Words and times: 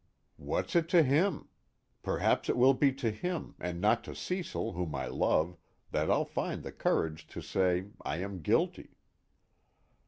_What's 0.43 0.75
it 0.75 0.89
to 0.89 1.03
him? 1.03 1.47
Perhaps 2.01 2.49
it 2.49 2.57
will 2.57 2.73
be 2.73 2.91
to 2.93 3.11
him, 3.11 3.53
and 3.59 3.79
not 3.79 4.03
to 4.05 4.15
Cecil 4.15 4.71
whom 4.71 4.95
I 4.95 5.05
love, 5.05 5.57
that 5.91 6.09
I'll 6.09 6.25
find 6.25 6.63
the 6.63 6.71
courage 6.71 7.27
to 7.27 7.39
say: 7.39 7.85
I 8.01 8.17
am 8.17 8.41
guilty. 8.41 8.95